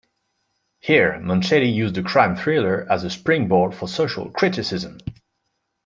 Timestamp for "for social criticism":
3.75-4.97